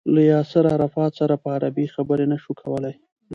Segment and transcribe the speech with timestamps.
[0.13, 2.95] له ياسر عرفات سره په عربي خبرې نه شوای کولای.